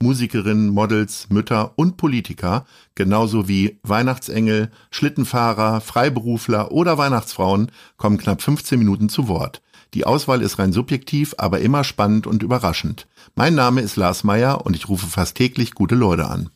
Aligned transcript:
Musikerinnen, 0.00 0.68
Models, 0.68 1.26
Mütter 1.28 1.72
und 1.74 1.96
Politiker, 1.96 2.66
genauso 2.94 3.48
wie 3.48 3.80
Weihnachtsengel, 3.82 4.70
Schlittenfahrer, 4.90 5.80
Freiberufler 5.80 6.70
oder 6.70 6.98
Weihnachtsfrauen, 6.98 7.72
kommen 7.96 8.18
knapp 8.18 8.40
15 8.40 8.78
Minuten 8.78 9.08
zu 9.08 9.26
Wort. 9.26 9.60
Die 9.94 10.06
Auswahl 10.06 10.42
ist 10.42 10.60
rein 10.60 10.72
subjektiv, 10.72 11.34
aber 11.38 11.60
immer 11.60 11.82
spannend 11.82 12.28
und 12.28 12.44
überraschend. 12.44 13.08
Mein 13.34 13.56
Name 13.56 13.80
ist 13.80 13.96
Lars 13.96 14.22
Meyer 14.22 14.64
und 14.64 14.76
ich 14.76 14.88
rufe 14.88 15.08
fast 15.08 15.36
täglich 15.36 15.74
gute 15.74 15.96
Leute 15.96 16.28
an. 16.28 16.50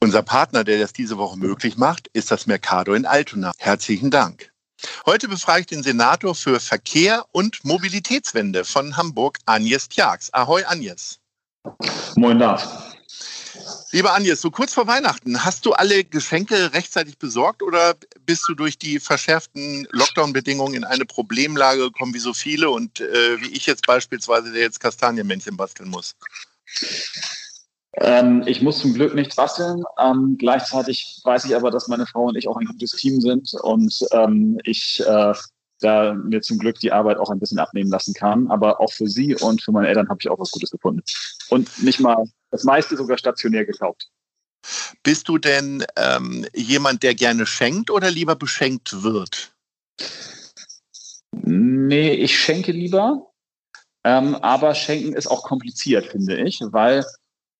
Unser 0.00 0.22
Partner, 0.22 0.62
der 0.62 0.78
das 0.78 0.92
diese 0.92 1.16
Woche 1.16 1.38
möglich 1.38 1.78
macht, 1.78 2.08
ist 2.12 2.30
das 2.30 2.46
Mercado 2.46 2.92
in 2.92 3.06
Altona. 3.06 3.52
Herzlichen 3.56 4.10
Dank. 4.10 4.52
Heute 5.06 5.26
befrage 5.26 5.62
ich 5.62 5.66
den 5.66 5.82
Senator 5.82 6.34
für 6.34 6.60
Verkehr 6.60 7.24
und 7.32 7.64
Mobilitätswende 7.64 8.64
von 8.64 8.96
Hamburg, 8.96 9.38
Agnes 9.46 9.88
Tjax. 9.88 10.32
Ahoi, 10.34 10.64
Agnes. 10.66 11.18
Moin, 12.16 12.38
Lars. 12.38 12.66
Lieber 13.90 14.14
Agnes, 14.14 14.42
so 14.42 14.50
kurz 14.50 14.74
vor 14.74 14.86
Weihnachten, 14.86 15.44
hast 15.44 15.64
du 15.64 15.72
alle 15.72 16.04
Geschenke 16.04 16.74
rechtzeitig 16.74 17.16
besorgt 17.18 17.62
oder 17.62 17.94
bist 18.26 18.44
du 18.46 18.54
durch 18.54 18.78
die 18.78 19.00
verschärften 19.00 19.88
Lockdown-Bedingungen 19.92 20.74
in 20.74 20.84
eine 20.84 21.06
Problemlage 21.06 21.84
gekommen, 21.84 22.12
wie 22.12 22.18
so 22.18 22.34
viele 22.34 22.68
und 22.68 23.00
äh, 23.00 23.40
wie 23.40 23.48
ich 23.48 23.64
jetzt 23.64 23.86
beispielsweise, 23.86 24.52
der 24.52 24.60
jetzt 24.60 24.80
Kastanienmännchen 24.80 25.56
basteln 25.56 25.88
muss? 25.88 26.14
Ähm, 27.94 28.42
ich 28.46 28.60
muss 28.60 28.78
zum 28.78 28.92
Glück 28.92 29.14
nicht 29.14 29.34
basteln. 29.34 29.82
Ähm, 29.98 30.36
gleichzeitig 30.38 31.20
weiß 31.24 31.46
ich 31.46 31.56
aber, 31.56 31.70
dass 31.70 31.88
meine 31.88 32.06
Frau 32.06 32.24
und 32.24 32.36
ich 32.36 32.46
auch 32.46 32.56
ein 32.56 32.66
gutes 32.66 32.92
Team 32.92 33.20
sind 33.20 33.54
und 33.62 33.98
ähm, 34.12 34.58
ich 34.64 35.00
äh, 35.00 35.32
da 35.80 36.14
mir 36.14 36.40
zum 36.42 36.58
Glück 36.58 36.78
die 36.80 36.92
Arbeit 36.92 37.18
auch 37.18 37.30
ein 37.30 37.38
bisschen 37.38 37.58
abnehmen 37.58 37.90
lassen 37.90 38.14
kann. 38.14 38.50
Aber 38.50 38.80
auch 38.80 38.92
für 38.92 39.08
sie 39.08 39.34
und 39.34 39.62
für 39.62 39.72
meine 39.72 39.88
Eltern 39.88 40.08
habe 40.08 40.18
ich 40.20 40.28
auch 40.28 40.38
was 40.38 40.50
Gutes 40.50 40.70
gefunden. 40.70 41.02
Und 41.50 41.82
nicht 41.82 42.00
mal 42.00 42.24
das 42.50 42.64
meiste 42.64 42.96
sogar 42.96 43.18
stationär 43.18 43.64
gekauft. 43.64 44.08
Bist 45.02 45.28
du 45.28 45.38
denn 45.38 45.84
ähm, 45.96 46.46
jemand, 46.54 47.02
der 47.02 47.14
gerne 47.14 47.46
schenkt 47.46 47.90
oder 47.90 48.10
lieber 48.10 48.36
beschenkt 48.36 49.02
wird? 49.02 49.52
Nee, 51.32 52.12
ich 52.12 52.38
schenke 52.38 52.72
lieber. 52.72 53.30
Ähm, 54.04 54.36
aber 54.36 54.74
schenken 54.74 55.14
ist 55.14 55.26
auch 55.26 55.42
kompliziert, 55.42 56.06
finde 56.06 56.40
ich, 56.40 56.60
weil 56.70 57.04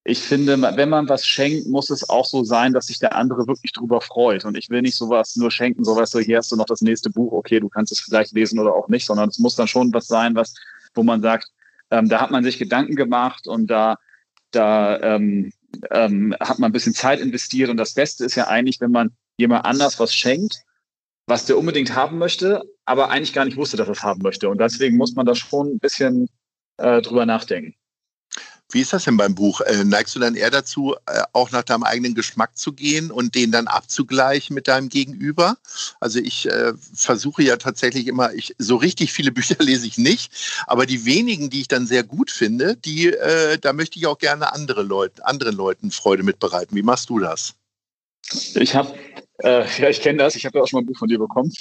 ich 0.08 0.20
finde, 0.20 0.58
wenn 0.62 0.88
man 0.88 1.06
was 1.10 1.26
schenkt, 1.26 1.66
muss 1.66 1.90
es 1.90 2.08
auch 2.08 2.24
so 2.24 2.42
sein, 2.42 2.72
dass 2.72 2.86
sich 2.86 2.98
der 2.98 3.14
andere 3.14 3.46
wirklich 3.46 3.72
drüber 3.72 4.00
freut. 4.00 4.46
Und 4.46 4.56
ich 4.56 4.70
will 4.70 4.80
nicht 4.80 4.96
sowas 4.96 5.36
nur 5.36 5.50
schenken, 5.50 5.84
so 5.84 5.94
weißt 5.94 6.14
du, 6.14 6.20
hier 6.20 6.38
hast 6.38 6.50
du 6.50 6.56
noch 6.56 6.64
das 6.64 6.80
nächste 6.80 7.10
Buch, 7.10 7.30
okay, 7.30 7.60
du 7.60 7.68
kannst 7.68 7.92
es 7.92 8.00
vielleicht 8.00 8.32
lesen 8.32 8.58
oder 8.58 8.74
auch 8.74 8.88
nicht, 8.88 9.04
sondern 9.04 9.28
es 9.28 9.38
muss 9.38 9.54
dann 9.54 9.68
schon 9.68 9.92
was 9.92 10.06
sein, 10.06 10.34
was, 10.34 10.54
wo 10.94 11.02
man 11.02 11.20
sagt, 11.20 11.48
ähm, 11.90 12.08
da 12.08 12.22
hat 12.22 12.30
man 12.30 12.42
sich 12.42 12.58
Gedanken 12.58 12.96
gemacht 12.96 13.46
und 13.46 13.66
da, 13.66 13.96
da 14.50 14.98
ähm, 15.00 15.52
ähm, 15.90 16.34
hat 16.40 16.58
man 16.58 16.70
ein 16.70 16.72
bisschen 16.72 16.94
Zeit 16.94 17.20
investiert. 17.20 17.68
Und 17.68 17.76
das 17.76 17.92
Beste 17.92 18.24
ist 18.24 18.34
ja 18.34 18.46
eigentlich, 18.46 18.80
wenn 18.80 18.92
man 18.92 19.10
jemand 19.36 19.66
anders 19.66 20.00
was 20.00 20.14
schenkt, 20.14 20.62
was 21.26 21.44
der 21.44 21.58
unbedingt 21.58 21.94
haben 21.94 22.16
möchte, 22.16 22.62
aber 22.86 23.10
eigentlich 23.10 23.34
gar 23.34 23.44
nicht 23.44 23.58
wusste, 23.58 23.76
dass 23.76 23.88
er 23.88 23.92
es 23.92 24.02
haben 24.02 24.22
möchte. 24.22 24.48
Und 24.48 24.58
deswegen 24.58 24.96
muss 24.96 25.14
man 25.14 25.26
da 25.26 25.34
schon 25.34 25.74
ein 25.74 25.78
bisschen 25.78 26.30
äh, 26.78 27.02
drüber 27.02 27.26
nachdenken. 27.26 27.74
Wie 28.70 28.80
ist 28.80 28.92
das 28.92 29.04
denn 29.04 29.16
beim 29.16 29.34
Buch? 29.34 29.62
Äh, 29.62 29.84
neigst 29.84 30.14
du 30.14 30.20
dann 30.20 30.34
eher 30.34 30.50
dazu, 30.50 30.94
äh, 31.06 31.22
auch 31.32 31.50
nach 31.50 31.62
deinem 31.62 31.84
eigenen 31.84 32.14
Geschmack 32.14 32.58
zu 32.58 32.72
gehen 32.72 33.10
und 33.10 33.34
den 33.34 33.50
dann 33.50 33.66
abzugleichen 33.66 34.54
mit 34.54 34.68
deinem 34.68 34.90
Gegenüber? 34.90 35.56
Also 36.00 36.18
ich 36.18 36.46
äh, 36.46 36.74
versuche 36.92 37.42
ja 37.42 37.56
tatsächlich 37.56 38.06
immer, 38.06 38.34
ich, 38.34 38.54
so 38.58 38.76
richtig 38.76 39.12
viele 39.12 39.32
Bücher 39.38 39.56
lese 39.58 39.86
ich 39.86 39.96
nicht, 39.96 40.32
aber 40.66 40.84
die 40.84 41.06
wenigen, 41.06 41.48
die 41.48 41.62
ich 41.62 41.68
dann 41.68 41.86
sehr 41.86 42.02
gut 42.02 42.30
finde, 42.30 42.76
die, 42.76 43.06
äh, 43.06 43.58
da 43.58 43.72
möchte 43.72 43.98
ich 43.98 44.06
auch 44.06 44.18
gerne 44.18 44.52
andere 44.52 44.82
Leute, 44.82 45.24
anderen 45.24 45.56
Leuten 45.56 45.90
Freude 45.90 46.22
mitbereiten. 46.22 46.76
Wie 46.76 46.82
machst 46.82 47.08
du 47.08 47.18
das? 47.18 47.54
Ich 48.54 48.74
habe, 48.74 48.94
äh, 49.38 49.64
ja, 49.80 49.88
ich 49.88 50.02
kenne 50.02 50.18
das. 50.18 50.34
Ich 50.36 50.44
habe 50.44 50.58
ja 50.58 50.64
auch 50.64 50.68
schon 50.68 50.78
mal 50.78 50.82
ein 50.82 50.86
Buch 50.86 50.98
von 50.98 51.08
dir 51.08 51.18
bekommen. 51.18 51.52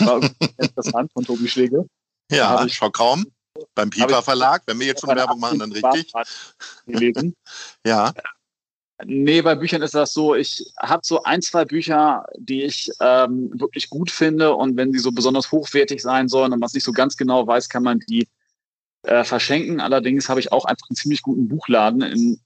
War 0.00 0.20
interessant 0.58 1.10
von 1.12 1.24
Tobi 1.24 1.48
Schläge. 1.48 1.86
Ja, 2.30 2.64
ich, 2.64 2.74
schau 2.74 2.90
kaum. 2.90 3.26
Beim 3.74 3.90
Piper 3.90 4.22
Verlag, 4.22 4.62
wenn 4.66 4.78
wir 4.78 4.86
jetzt 4.86 5.00
schon 5.00 5.14
Werbung 5.14 5.40
machen, 5.40 5.58
dann 5.58 5.72
richtig. 5.72 6.12
Gelesen. 6.86 7.34
ja. 7.86 8.12
Nee, 9.04 9.42
bei 9.42 9.56
Büchern 9.56 9.82
ist 9.82 9.94
das 9.94 10.12
so, 10.12 10.36
ich 10.36 10.72
habe 10.78 11.02
so 11.04 11.24
ein, 11.24 11.42
zwei 11.42 11.64
Bücher, 11.64 12.24
die 12.38 12.62
ich 12.62 12.90
ähm, 13.00 13.50
wirklich 13.58 13.90
gut 13.90 14.10
finde 14.10 14.54
und 14.54 14.76
wenn 14.76 14.92
sie 14.92 15.00
so 15.00 15.10
besonders 15.10 15.50
hochwertig 15.50 16.00
sein 16.00 16.28
sollen 16.28 16.52
und 16.52 16.60
man 16.60 16.68
es 16.68 16.74
nicht 16.74 16.84
so 16.84 16.92
ganz 16.92 17.16
genau 17.16 17.46
weiß, 17.46 17.68
kann 17.68 17.82
man 17.82 17.98
die 18.08 18.28
äh, 19.02 19.24
verschenken. 19.24 19.80
Allerdings 19.80 20.28
habe 20.28 20.38
ich 20.38 20.52
auch 20.52 20.64
einfach 20.64 20.88
einen 20.88 20.96
ziemlich 20.96 21.22
guten 21.22 21.48
Buchladen 21.48 22.02
in 22.02 22.40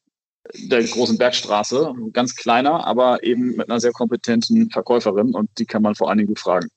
der 0.54 0.82
großen 0.82 1.18
Bergstraße, 1.18 1.94
ganz 2.12 2.34
kleiner, 2.34 2.86
aber 2.86 3.22
eben 3.22 3.56
mit 3.56 3.68
einer 3.68 3.80
sehr 3.80 3.92
kompetenten 3.92 4.70
Verkäuferin 4.70 5.34
und 5.34 5.50
die 5.58 5.66
kann 5.66 5.82
man 5.82 5.94
vor 5.94 6.08
allen 6.08 6.18
Dingen 6.18 6.28
gut 6.28 6.38
fragen. 6.38 6.68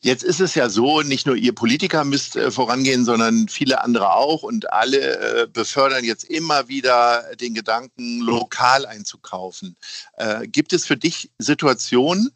Jetzt 0.00 0.22
ist 0.22 0.40
es 0.40 0.54
ja 0.54 0.68
so, 0.68 1.02
nicht 1.02 1.26
nur 1.26 1.34
ihr 1.34 1.52
Politiker 1.52 2.04
müsst 2.04 2.36
äh, 2.36 2.52
vorangehen, 2.52 3.04
sondern 3.04 3.48
viele 3.48 3.82
andere 3.82 4.14
auch. 4.14 4.44
Und 4.44 4.72
alle 4.72 5.42
äh, 5.42 5.46
befördern 5.48 6.04
jetzt 6.04 6.24
immer 6.24 6.68
wieder 6.68 7.24
den 7.40 7.52
Gedanken, 7.54 8.20
lokal 8.20 8.86
einzukaufen. 8.86 9.76
Äh, 10.16 10.46
gibt 10.46 10.72
es 10.72 10.86
für 10.86 10.96
dich 10.96 11.30
Situationen, 11.38 12.32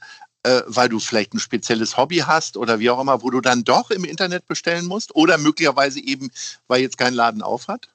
weil 0.67 0.89
du 0.89 0.99
vielleicht 0.99 1.35
ein 1.35 1.39
spezielles 1.39 1.97
Hobby 1.97 2.17
hast 2.17 2.57
oder 2.57 2.81
wie 2.81 2.91
auch 2.91 3.01
immer, 3.01 3.23
wo 3.23 3.31
du 3.31 3.41
dann 3.41 3.63
doch 3.63 3.93
im 3.93 4.05
Internet 4.05 4.45
bestellen 4.49 4.87
musst? 4.87 5.15
Oder 5.15 5.39
möglicherweise 5.39 6.01
eben, 6.01 6.33
weil 6.67 6.83
jetzt 6.83 6.99
kein 6.99 7.15
Laden 7.15 7.43
auf 7.43 7.69
hat? 7.69 7.89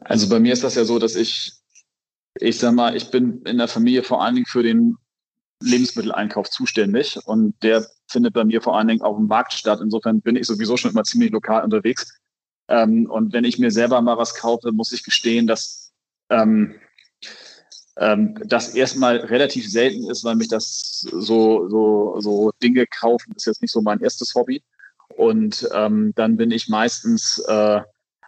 Also 0.00 0.30
bei 0.30 0.40
mir 0.40 0.54
ist 0.54 0.64
das 0.64 0.74
ja 0.74 0.86
so, 0.86 0.98
dass 0.98 1.16
ich, 1.16 1.52
ich 2.40 2.58
sag 2.58 2.72
mal, 2.72 2.96
ich 2.96 3.10
bin 3.10 3.42
in 3.42 3.58
der 3.58 3.68
Familie 3.68 4.04
vor 4.04 4.24
allen 4.24 4.36
Dingen 4.36 4.46
für 4.46 4.62
den 4.62 4.96
Lebensmitteleinkauf 5.62 6.50
zuständig 6.50 7.18
und 7.24 7.54
der 7.62 7.86
findet 8.08 8.34
bei 8.34 8.44
mir 8.44 8.60
vor 8.62 8.76
allen 8.76 8.88
Dingen 8.88 9.02
auf 9.02 9.16
dem 9.16 9.26
Markt 9.26 9.54
statt. 9.54 9.80
Insofern 9.82 10.20
bin 10.20 10.36
ich 10.36 10.46
sowieso 10.46 10.76
schon 10.76 10.90
immer 10.90 11.04
ziemlich 11.04 11.30
lokal 11.30 11.64
unterwegs. 11.64 12.18
Ähm, 12.68 13.10
und 13.10 13.32
wenn 13.32 13.44
ich 13.44 13.58
mir 13.58 13.70
selber 13.70 14.00
mal 14.00 14.18
was 14.18 14.34
kaufe, 14.34 14.72
muss 14.72 14.92
ich 14.92 15.02
gestehen, 15.02 15.46
dass 15.46 15.92
ähm, 16.30 16.74
ähm, 17.96 18.38
das 18.44 18.74
erstmal 18.74 19.16
relativ 19.18 19.70
selten 19.70 20.08
ist, 20.10 20.24
weil 20.24 20.36
mich 20.36 20.48
das 20.48 21.00
so, 21.00 21.68
so, 21.68 22.20
so 22.20 22.52
Dinge 22.62 22.86
kaufen 22.86 23.32
ist 23.36 23.46
jetzt 23.46 23.62
nicht 23.62 23.72
so 23.72 23.82
mein 23.82 24.00
erstes 24.00 24.34
Hobby. 24.34 24.62
Und 25.16 25.68
ähm, 25.74 26.12
dann 26.14 26.36
bin 26.36 26.50
ich 26.50 26.68
meistens 26.68 27.38
äh, 27.46 27.82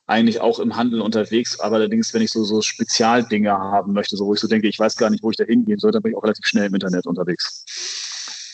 eigentlich 0.06 0.40
auch 0.40 0.58
im 0.58 0.76
Handel 0.76 1.00
unterwegs, 1.00 1.58
aber 1.60 1.76
allerdings, 1.76 2.12
wenn 2.12 2.22
ich 2.22 2.30
so, 2.30 2.44
so 2.44 2.60
Spezialdinge 2.60 3.50
haben 3.50 3.92
möchte, 3.92 4.16
so 4.16 4.26
wo 4.26 4.34
ich 4.34 4.40
so 4.40 4.48
denke, 4.48 4.68
ich 4.68 4.78
weiß 4.78 4.96
gar 4.96 5.10
nicht, 5.10 5.22
wo 5.22 5.30
ich 5.30 5.36
da 5.36 5.44
hingehen 5.44 5.78
soll, 5.78 5.92
dann 5.92 6.02
bin 6.02 6.12
ich 6.12 6.18
auch 6.18 6.24
relativ 6.24 6.46
schnell 6.46 6.66
im 6.66 6.74
Internet 6.74 7.06
unterwegs. 7.06 7.64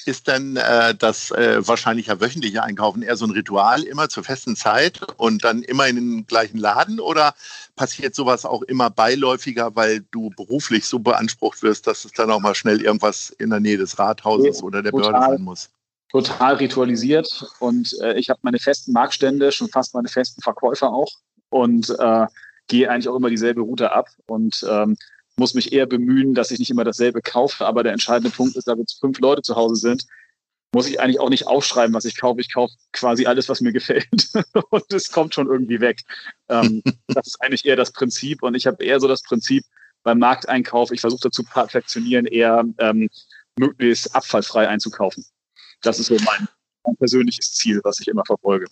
Ist 0.06 0.28
dann 0.28 0.56
äh, 0.56 0.94
das 0.94 1.30
äh, 1.32 1.66
wahrscheinlich 1.66 2.06
ja 2.06 2.20
wöchentliche 2.20 2.62
Einkaufen 2.62 3.02
eher 3.02 3.16
so 3.16 3.26
ein 3.26 3.32
Ritual, 3.32 3.82
immer 3.82 4.08
zur 4.08 4.24
festen 4.24 4.56
Zeit 4.56 5.00
und 5.18 5.44
dann 5.44 5.62
immer 5.62 5.88
in 5.88 5.96
den 5.96 6.26
gleichen 6.26 6.56
Laden 6.56 7.00
oder 7.00 7.34
passiert 7.76 8.14
sowas 8.14 8.46
auch 8.46 8.62
immer 8.62 8.88
beiläufiger, 8.88 9.74
weil 9.74 10.00
du 10.10 10.30
beruflich 10.30 10.86
so 10.86 11.00
beansprucht 11.00 11.62
wirst, 11.62 11.86
dass 11.86 12.04
es 12.04 12.12
dann 12.12 12.30
auch 12.30 12.40
mal 12.40 12.54
schnell 12.54 12.80
irgendwas 12.80 13.30
in 13.38 13.50
der 13.50 13.60
Nähe 13.60 13.76
des 13.76 13.98
Rathauses 13.98 14.58
ja, 14.58 14.64
oder 14.64 14.82
der 14.82 14.92
total, 14.92 15.12
Behörde 15.12 15.32
sein 15.34 15.42
muss? 15.42 15.68
Total 16.10 16.54
ritualisiert 16.54 17.44
und 17.58 17.94
äh, 18.00 18.18
ich 18.18 18.30
habe 18.30 18.40
meine 18.42 18.58
festen 18.58 18.92
Marktstände, 18.92 19.52
schon 19.52 19.68
fast 19.68 19.94
meine 19.94 20.08
festen 20.08 20.40
Verkäufer 20.40 20.90
auch 20.90 21.10
und 21.50 21.90
äh, 21.98 22.26
gehe 22.68 22.90
eigentlich 22.90 23.08
auch 23.08 23.16
immer 23.16 23.30
dieselbe 23.30 23.60
Route 23.60 23.92
ab 23.92 24.08
und 24.26 24.64
ähm, 24.68 24.96
muss 25.36 25.54
mich 25.54 25.72
eher 25.72 25.86
bemühen, 25.86 26.34
dass 26.34 26.50
ich 26.50 26.58
nicht 26.58 26.70
immer 26.70 26.84
dasselbe 26.84 27.20
kaufe. 27.20 27.66
Aber 27.66 27.82
der 27.82 27.92
entscheidende 27.92 28.30
Punkt 28.30 28.56
ist, 28.56 28.68
da 28.68 28.74
jetzt 28.74 29.00
fünf 29.00 29.18
Leute 29.20 29.42
zu 29.42 29.56
Hause 29.56 29.76
sind, 29.76 30.06
muss 30.72 30.88
ich 30.88 31.00
eigentlich 31.00 31.18
auch 31.18 31.30
nicht 31.30 31.46
aufschreiben, 31.46 31.94
was 31.94 32.04
ich 32.04 32.16
kaufe. 32.16 32.40
Ich 32.40 32.52
kaufe 32.52 32.74
quasi 32.92 33.26
alles, 33.26 33.48
was 33.48 33.60
mir 33.60 33.72
gefällt 33.80 34.28
und 34.70 34.92
es 34.92 35.10
kommt 35.10 35.34
schon 35.34 35.48
irgendwie 35.48 35.80
weg. 35.80 36.00
Ähm, 36.48 36.82
das 37.08 37.28
ist 37.28 37.42
eigentlich 37.42 37.66
eher 37.66 37.76
das 37.76 37.92
Prinzip 37.92 38.42
und 38.42 38.54
ich 38.54 38.66
habe 38.66 38.84
eher 38.84 39.00
so 39.00 39.08
das 39.08 39.22
Prinzip 39.22 39.64
beim 40.02 40.18
Markteinkauf, 40.18 40.92
ich 40.92 41.00
versuche 41.00 41.22
dazu 41.24 41.42
perfektionieren, 41.44 42.24
eher 42.26 42.64
ähm, 42.78 43.10
möglichst 43.58 44.14
abfallfrei 44.14 44.66
einzukaufen. 44.68 45.24
Das 45.82 45.98
ist 45.98 46.06
so 46.06 46.16
mein, 46.24 46.48
mein 46.84 46.96
persönliches 46.96 47.52
Ziel, 47.52 47.80
was 47.84 48.00
ich 48.00 48.08
immer 48.08 48.24
verfolge. 48.24 48.66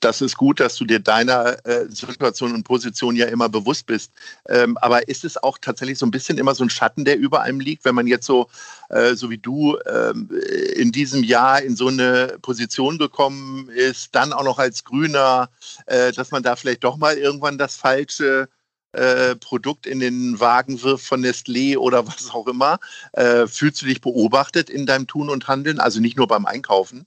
Das 0.00 0.20
ist 0.20 0.36
gut, 0.36 0.60
dass 0.60 0.76
du 0.76 0.84
dir 0.84 1.00
deiner 1.00 1.64
äh, 1.66 1.86
Situation 1.88 2.54
und 2.54 2.64
Position 2.64 3.16
ja 3.16 3.26
immer 3.26 3.48
bewusst 3.48 3.86
bist. 3.86 4.12
Ähm, 4.48 4.76
aber 4.78 5.08
ist 5.08 5.24
es 5.24 5.42
auch 5.42 5.58
tatsächlich 5.58 5.98
so 5.98 6.06
ein 6.06 6.10
bisschen 6.10 6.38
immer 6.38 6.54
so 6.54 6.64
ein 6.64 6.70
Schatten, 6.70 7.04
der 7.04 7.18
über 7.18 7.42
einem 7.42 7.60
liegt, 7.60 7.84
wenn 7.84 7.94
man 7.94 8.06
jetzt 8.06 8.26
so, 8.26 8.48
äh, 8.90 9.14
so 9.14 9.30
wie 9.30 9.38
du 9.38 9.78
ähm, 9.86 10.30
in 10.74 10.92
diesem 10.92 11.22
Jahr 11.22 11.62
in 11.62 11.76
so 11.76 11.88
eine 11.88 12.38
Position 12.42 12.98
gekommen 12.98 13.68
ist, 13.70 14.14
dann 14.14 14.32
auch 14.32 14.44
noch 14.44 14.58
als 14.58 14.84
Grüner, 14.84 15.48
äh, 15.86 16.12
dass 16.12 16.30
man 16.30 16.42
da 16.42 16.56
vielleicht 16.56 16.84
doch 16.84 16.96
mal 16.96 17.16
irgendwann 17.16 17.58
das 17.58 17.76
falsche 17.76 18.48
äh, 18.92 19.34
Produkt 19.36 19.86
in 19.86 20.00
den 20.00 20.38
Wagen 20.38 20.82
wirft 20.82 21.06
von 21.06 21.24
Nestlé 21.24 21.76
oder 21.76 22.06
was 22.06 22.30
auch 22.30 22.46
immer. 22.46 22.78
Äh, 23.12 23.46
fühlst 23.46 23.82
du 23.82 23.86
dich 23.86 24.00
beobachtet 24.00 24.70
in 24.70 24.86
deinem 24.86 25.06
Tun 25.06 25.30
und 25.30 25.48
Handeln? 25.48 25.80
Also 25.80 26.00
nicht 26.00 26.16
nur 26.16 26.28
beim 26.28 26.46
Einkaufen? 26.46 27.06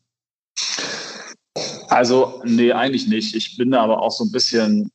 Also, 1.90 2.42
nee, 2.46 2.72
eigentlich 2.72 3.08
nicht. 3.08 3.36
Ich 3.36 3.58
bin 3.58 3.72
da 3.72 3.82
aber 3.82 4.02
auch 4.02 4.12
so 4.12 4.26
ein 4.26 4.32
bisschen, 4.32 4.92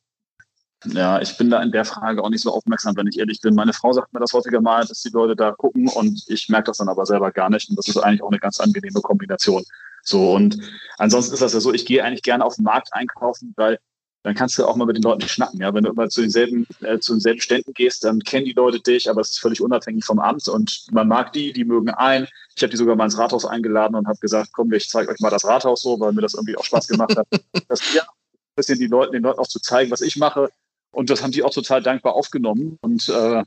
ja, 0.85 1.21
ich 1.21 1.37
bin 1.37 1.49
da 1.49 1.61
in 1.61 1.71
der 1.71 1.85
Frage 1.85 2.23
auch 2.23 2.29
nicht 2.29 2.41
so 2.41 2.51
aufmerksam, 2.51 2.95
wenn 2.95 3.07
ich 3.07 3.19
ehrlich 3.19 3.41
bin. 3.41 3.55
Meine 3.55 3.73
Frau 3.73 3.93
sagt 3.93 4.13
mir 4.13 4.19
das 4.19 4.33
häufiger 4.33 4.61
mal, 4.61 4.85
dass 4.85 5.01
die 5.01 5.09
Leute 5.09 5.35
da 5.35 5.51
gucken 5.51 5.87
und 5.87 6.23
ich 6.27 6.49
merke 6.49 6.67
das 6.67 6.77
dann 6.77 6.89
aber 6.89 7.05
selber 7.05 7.31
gar 7.31 7.49
nicht. 7.49 7.69
Und 7.69 7.77
das 7.77 7.87
ist 7.87 7.97
eigentlich 7.97 8.21
auch 8.21 8.29
eine 8.29 8.39
ganz 8.39 8.59
angenehme 8.59 9.01
Kombination. 9.01 9.63
So, 10.03 10.33
und 10.33 10.57
ansonsten 10.97 11.33
ist 11.33 11.41
das 11.41 11.53
ja 11.53 11.61
so, 11.61 11.73
ich 11.73 11.85
gehe 11.85 12.03
eigentlich 12.03 12.23
gerne 12.23 12.45
auf 12.45 12.55
den 12.55 12.65
Markt 12.65 12.93
einkaufen, 12.93 13.53
weil 13.55 13.79
dann 14.23 14.35
kannst 14.35 14.57
du 14.57 14.65
auch 14.65 14.75
mal 14.75 14.85
mit 14.85 14.95
den 14.95 15.03
Leuten 15.03 15.27
schnacken. 15.27 15.59
Ja? 15.61 15.73
Wenn 15.73 15.83
du 15.83 15.91
immer 15.91 16.09
zu 16.09 16.21
denselben, 16.21 16.65
äh, 16.81 16.97
zu 16.99 17.13
denselben 17.13 17.41
Ständen 17.41 17.73
gehst, 17.73 18.05
dann 18.05 18.19
kennen 18.21 18.45
die 18.45 18.53
Leute 18.53 18.79
dich, 18.79 19.09
aber 19.09 19.21
es 19.21 19.31
ist 19.31 19.39
völlig 19.39 19.61
unabhängig 19.61 20.05
vom 20.05 20.19
Amt 20.19 20.47
und 20.47 20.87
man 20.91 21.07
mag 21.07 21.33
die, 21.33 21.51
die 21.51 21.65
mögen 21.65 21.89
ein. 21.89 22.27
Ich 22.55 22.63
habe 22.63 22.71
die 22.71 22.77
sogar 22.77 22.95
mal 22.95 23.05
ins 23.05 23.17
Rathaus 23.17 23.45
eingeladen 23.45 23.95
und 23.95 24.07
habe 24.07 24.19
gesagt, 24.19 24.51
komm, 24.53 24.71
ich 24.71 24.89
zeige 24.89 25.11
euch 25.11 25.19
mal 25.19 25.29
das 25.29 25.43
Rathaus 25.43 25.81
so, 25.81 25.99
weil 25.99 26.13
mir 26.13 26.21
das 26.21 26.35
irgendwie 26.35 26.55
auch 26.55 26.63
Spaß 26.63 26.87
gemacht 26.87 27.17
hat. 27.17 27.27
das 27.67 27.93
ja, 27.93 28.03
ein 28.03 28.55
bisschen 28.55 28.79
die 28.79 28.87
Leuten, 28.87 29.11
den 29.11 29.23
Leuten 29.23 29.39
auch 29.39 29.47
zu 29.47 29.59
zeigen, 29.59 29.91
was 29.91 30.01
ich 30.01 30.15
mache. 30.15 30.49
Und 30.91 31.09
das 31.09 31.21
haben 31.21 31.31
die 31.31 31.43
auch 31.43 31.53
total 31.53 31.81
dankbar 31.81 32.13
aufgenommen. 32.13 32.77
Und 32.81 33.09
äh, 33.09 33.43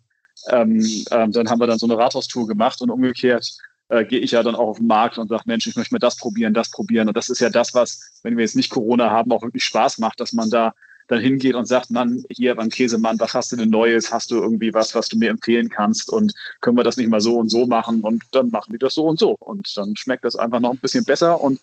ähm, 0.48 0.80
äh, 1.10 1.28
dann 1.28 1.48
haben 1.48 1.60
wir 1.60 1.66
dann 1.66 1.78
so 1.78 1.86
eine 1.86 1.96
Rathaustour 1.96 2.46
gemacht 2.46 2.82
und 2.82 2.90
umgekehrt 2.90 3.56
äh, 3.88 4.04
gehe 4.04 4.20
ich 4.20 4.32
ja 4.32 4.42
dann 4.42 4.54
auch 4.54 4.68
auf 4.68 4.78
den 4.78 4.86
Markt 4.86 5.18
und 5.18 5.28
sage, 5.28 5.44
Mensch, 5.46 5.66
ich 5.66 5.76
möchte 5.76 5.94
mir 5.94 6.00
das 6.00 6.16
probieren, 6.16 6.54
das 6.54 6.70
probieren. 6.70 7.08
Und 7.08 7.16
das 7.16 7.28
ist 7.28 7.40
ja 7.40 7.50
das, 7.50 7.74
was, 7.74 8.20
wenn 8.22 8.36
wir 8.36 8.44
jetzt 8.44 8.56
nicht 8.56 8.70
Corona 8.70 9.10
haben, 9.10 9.32
auch 9.32 9.42
wirklich 9.42 9.64
Spaß 9.64 9.98
macht, 9.98 10.20
dass 10.20 10.32
man 10.32 10.50
da 10.50 10.74
dann 11.08 11.20
hingeht 11.20 11.54
und 11.54 11.66
sagt, 11.66 11.90
Mann, 11.90 12.24
hier 12.30 12.54
beim 12.56 12.68
Käsemann, 12.68 13.20
was 13.20 13.32
hast 13.32 13.52
du 13.52 13.56
denn 13.56 13.70
Neues? 13.70 14.12
Hast 14.12 14.30
du 14.30 14.36
irgendwie 14.36 14.74
was, 14.74 14.94
was 14.94 15.08
du 15.08 15.16
mir 15.16 15.30
empfehlen 15.30 15.68
kannst? 15.68 16.10
Und 16.10 16.32
können 16.60 16.76
wir 16.76 16.84
das 16.84 16.96
nicht 16.96 17.08
mal 17.08 17.20
so 17.20 17.38
und 17.38 17.48
so 17.48 17.66
machen? 17.66 18.00
Und 18.00 18.24
dann 18.32 18.50
machen 18.50 18.72
die 18.72 18.78
das 18.78 18.94
so 18.94 19.06
und 19.06 19.18
so. 19.18 19.36
Und 19.38 19.72
dann 19.76 19.94
schmeckt 19.96 20.24
das 20.24 20.36
einfach 20.36 20.58
noch 20.58 20.72
ein 20.72 20.78
bisschen 20.78 21.04
besser. 21.04 21.40
Und 21.40 21.60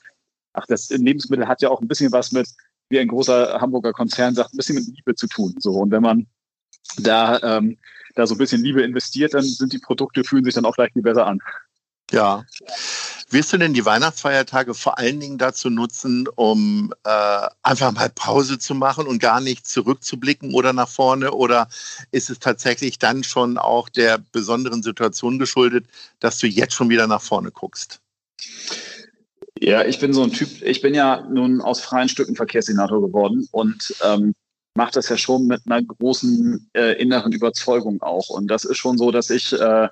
ach, 0.54 0.66
das 0.68 0.90
Lebensmittel 0.90 1.48
hat 1.48 1.62
ja 1.62 1.70
auch 1.70 1.82
ein 1.82 1.88
bisschen 1.88 2.12
was 2.14 2.32
mit, 2.32 2.48
wie 2.90 3.00
ein 3.00 3.10
großer 3.10 3.60
Hamburger 3.60 3.92
Konzern 3.92 4.34
sagt, 4.34 4.54
ein 4.54 4.58
bisschen 4.58 4.76
mit 4.76 4.88
Liebe 4.88 5.16
zu 5.16 5.28
tun. 5.28 5.56
So. 5.60 5.72
Und 5.72 5.92
wenn 5.92 6.04
man 6.04 6.28
da, 6.98 7.58
ähm, 7.58 7.78
da 8.16 8.26
so 8.28 8.36
ein 8.36 8.38
bisschen 8.38 8.64
Liebe 8.64 8.82
investiert, 8.82 9.34
dann 9.34 9.44
sind 9.44 9.74
die 9.74 9.80
Produkte, 9.80 10.24
fühlen 10.24 10.46
sich 10.46 10.54
dann 10.54 10.66
auch 10.66 10.76
gleich 10.76 10.94
viel 10.94 11.02
besser 11.02 11.26
an. 11.26 11.40
Ja. 12.12 12.46
Wirst 13.30 13.52
du 13.52 13.58
denn 13.58 13.74
die 13.74 13.86
Weihnachtsfeiertage 13.86 14.76
vor 14.76 15.00
allen 15.00 15.20
Dingen 15.20 15.40
dazu 15.40 15.72
nutzen, 15.72 16.28
um 16.36 16.94
äh, 17.04 17.48
einfach 17.64 17.92
mal 17.92 18.10
Pause 18.10 18.60
zu 18.60 18.76
machen 18.76 19.08
und 19.08 19.20
gar 19.20 19.42
nicht 19.42 19.68
zurückzublicken 19.68 20.54
oder 20.54 20.74
nach 20.74 20.90
vorne? 20.90 21.32
Oder 21.32 21.68
ist 22.12 22.30
es 22.30 22.40
tatsächlich 22.40 23.00
dann 23.00 23.24
schon 23.24 23.58
auch 23.58 23.90
der 23.90 24.20
besonderen 24.32 24.84
Situation 24.84 25.40
geschuldet, 25.40 25.88
dass 26.20 26.38
du 26.38 26.48
jetzt 26.48 26.76
schon 26.76 26.90
wieder 26.90 27.08
nach 27.08 27.22
vorne 27.22 27.52
guckst? 27.52 28.00
Ja, 29.60 29.86
ich 29.86 30.00
bin 30.00 30.14
so 30.14 30.24
ein 30.24 30.32
Typ, 30.32 30.62
ich 30.62 30.82
bin 30.82 30.94
ja 30.94 31.22
nun 31.22 31.62
aus 31.62 31.80
freien 31.80 32.10
Stücken 32.10 32.36
Verkehrssenator 32.36 33.02
geworden 33.02 33.48
und 33.52 33.96
ähm, 34.04 34.34
mache 34.76 34.92
das 34.92 35.10
ja 35.10 35.18
schon 35.18 35.48
mit 35.48 35.62
einer 35.66 35.82
großen 35.82 36.70
äh, 36.74 37.02
inneren 37.02 37.32
Überzeugung 37.32 38.02
auch. 38.02 38.30
Und 38.30 38.48
das 38.48 38.66
ist 38.66 38.78
schon 38.78 38.98
so, 38.98 39.12
dass 39.12 39.30
ich 39.30 39.54
äh, 39.54 39.88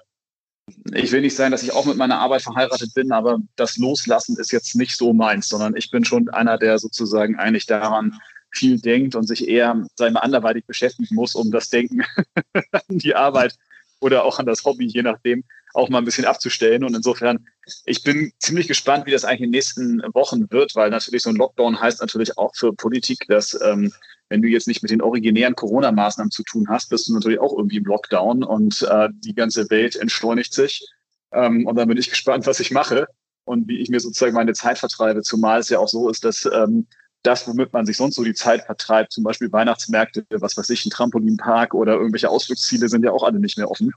ich 0.94 1.12
will 1.12 1.22
nicht 1.22 1.36
sagen, 1.36 1.52
dass 1.52 1.64
ich 1.64 1.74
auch 1.74 1.86
mit 1.86 1.98
meiner 1.98 2.20
Arbeit 2.20 2.42
verheiratet 2.42 2.94
bin, 2.94 3.12
aber 3.12 3.40
das 3.56 3.78
Loslassen 3.78 4.38
ist 4.38 4.52
jetzt 4.52 4.76
nicht 4.76 4.96
so 4.96 5.14
meins, 5.14 5.48
sondern 5.48 5.76
ich 5.76 5.92
bin 5.92 6.06
schon 6.06 6.30
einer, 6.30 6.58
der 6.58 6.80
sozusagen 6.80 7.38
eigentlich 7.38 7.66
daran 7.66 8.20
viel 8.52 8.80
denkt 8.80 9.16
und 9.16 9.28
sich 9.28 9.48
eher, 9.48 9.86
wir, 9.98 10.24
anderweitig 10.24 10.66
beschäftigen 10.66 11.16
muss, 11.16 11.36
um 11.36 11.52
das 11.52 11.70
Denken 11.70 12.02
an 12.72 12.82
die 12.90 13.16
Arbeit 13.16 13.56
oder 14.00 14.26
auch 14.26 14.40
an 14.40 14.46
das 14.46 14.66
Hobby, 14.66 14.88
je 14.88 15.04
nachdem, 15.04 15.44
auch 15.74 15.90
mal 15.90 16.00
ein 16.00 16.06
bisschen 16.06 16.26
abzustellen. 16.26 16.84
Und 16.84 16.96
insofern, 16.96 17.48
ich 17.86 18.04
bin 18.04 18.34
ziemlich 18.40 18.68
gespannt, 18.68 19.06
wie 19.06 19.12
das 19.12 19.24
eigentlich 19.24 19.42
in 19.42 19.46
den 19.46 19.52
nächsten 19.52 20.02
Wochen 20.14 20.52
wird, 20.52 20.76
weil 20.76 20.90
natürlich 20.90 21.24
so 21.24 21.30
ein 21.30 21.36
Lockdown 21.38 21.80
heißt 21.80 22.02
natürlich 22.02 22.38
auch 22.38 22.54
für 22.56 22.74
Politik, 22.74 23.26
dass 23.28 23.60
ähm, 23.62 23.94
wenn 24.32 24.42
du 24.42 24.48
jetzt 24.48 24.68
nicht 24.68 24.82
mit 24.82 24.92
den 24.92 25.02
originären 25.02 25.56
Corona-Maßnahmen 25.56 26.32
zu 26.32 26.44
tun 26.44 26.68
hast, 26.70 26.90
bist 26.90 27.10
du 27.10 27.14
natürlich 27.14 27.42
auch 27.42 27.52
irgendwie 27.52 27.76
im 27.76 27.84
Lockdown 27.84 28.46
und 28.46 28.82
äh, 28.84 29.10
die 29.12 29.36
ganze 29.36 29.70
Welt 29.70 29.98
entschleunigt 29.98 30.54
sich. 30.54 30.88
Ähm, 31.34 31.68
und 31.68 31.76
dann 31.76 31.90
bin 31.90 31.98
ich 31.98 32.10
gespannt, 32.10 32.48
was 32.48 32.62
ich 32.62 32.72
mache 32.72 33.08
und 33.44 33.68
wie 33.68 33.80
ich 33.80 33.90
mir 33.90 34.00
sozusagen 34.00 34.34
meine 34.34 34.54
Zeit 34.54 34.80
vertreibe, 34.80 35.22
zumal 35.22 35.60
es 35.60 35.68
ja 35.68 35.80
auch 35.80 35.90
so 35.90 36.10
ist, 36.10 36.24
dass 36.24 36.46
ähm, 36.46 36.88
das, 37.24 37.46
womit 37.46 37.74
man 37.74 37.86
sich 37.86 37.98
sonst 37.98 38.16
so 38.16 38.24
die 38.24 38.34
Zeit 38.34 38.64
vertreibt, 38.64 39.12
zum 39.12 39.26
Beispiel 39.26 39.52
Weihnachtsmärkte, 39.52 40.26
was 40.30 40.56
weiß 40.56 40.70
ich, 40.70 40.86
ein 40.86 40.92
Trampolinpark 40.92 41.74
oder 41.74 41.96
irgendwelche 41.96 42.30
Ausflugsziele 42.30 42.88
sind 42.88 43.04
ja 43.04 43.12
auch 43.12 43.24
alle 43.24 43.40
nicht 43.42 43.58
mehr 43.58 43.70
offen 43.70 43.92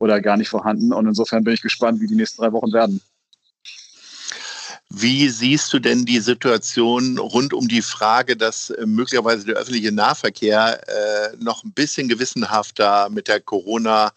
oder 0.00 0.20
gar 0.20 0.36
nicht 0.36 0.48
vorhanden. 0.48 0.92
Und 0.92 1.06
insofern 1.06 1.44
bin 1.44 1.54
ich 1.54 1.62
gespannt, 1.62 2.00
wie 2.00 2.08
die 2.08 2.16
nächsten 2.16 2.42
drei 2.42 2.50
Wochen 2.50 2.72
werden. 2.72 3.00
Wie 4.98 5.28
siehst 5.28 5.74
du 5.74 5.78
denn 5.78 6.06
die 6.06 6.20
Situation 6.20 7.18
rund 7.18 7.52
um 7.52 7.68
die 7.68 7.82
Frage, 7.82 8.34
dass 8.34 8.70
äh, 8.70 8.86
möglicherweise 8.86 9.44
der 9.44 9.56
öffentliche 9.56 9.92
Nahverkehr 9.92 10.80
äh, 10.88 11.36
noch 11.38 11.64
ein 11.64 11.72
bisschen 11.72 12.08
gewissenhafter 12.08 13.10
mit 13.10 13.28
der 13.28 13.40
Corona 13.40 14.12